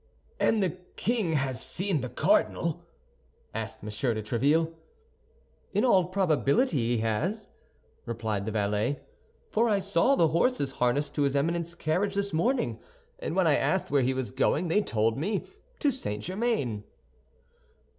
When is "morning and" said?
12.33-13.35